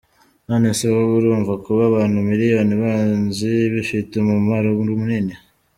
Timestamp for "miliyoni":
2.29-2.73